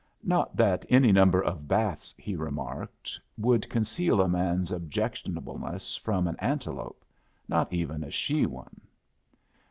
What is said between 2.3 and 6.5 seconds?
remarked, "would conceal a man's objectionableness from an